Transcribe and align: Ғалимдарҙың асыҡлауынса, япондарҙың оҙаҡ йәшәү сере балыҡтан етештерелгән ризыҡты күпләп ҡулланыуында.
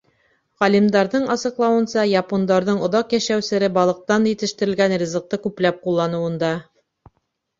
Ғалимдарҙың 0.61 1.25
асыҡлауынса, 1.33 2.05
япондарҙың 2.11 2.79
оҙаҡ 2.87 3.13
йәшәү 3.17 3.45
сере 3.49 3.69
балыҡтан 3.75 4.25
етештерелгән 4.31 4.97
ризыҡты 5.03 5.39
күпләп 5.45 5.79
ҡулланыуында. 5.87 6.49